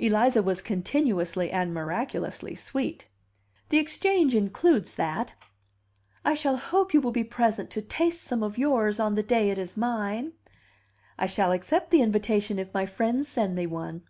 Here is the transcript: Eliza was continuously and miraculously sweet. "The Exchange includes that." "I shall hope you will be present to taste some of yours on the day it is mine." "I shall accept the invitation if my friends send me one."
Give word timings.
Eliza 0.00 0.42
was 0.42 0.60
continuously 0.60 1.52
and 1.52 1.72
miraculously 1.72 2.56
sweet. 2.56 3.06
"The 3.68 3.78
Exchange 3.78 4.34
includes 4.34 4.96
that." 4.96 5.34
"I 6.24 6.34
shall 6.34 6.56
hope 6.56 6.92
you 6.92 7.00
will 7.00 7.12
be 7.12 7.22
present 7.22 7.70
to 7.70 7.80
taste 7.80 8.22
some 8.22 8.42
of 8.42 8.58
yours 8.58 8.98
on 8.98 9.14
the 9.14 9.22
day 9.22 9.50
it 9.50 9.60
is 9.60 9.76
mine." 9.76 10.32
"I 11.16 11.26
shall 11.26 11.52
accept 11.52 11.92
the 11.92 12.02
invitation 12.02 12.58
if 12.58 12.74
my 12.74 12.86
friends 12.86 13.28
send 13.28 13.54
me 13.54 13.68
one." 13.68 14.02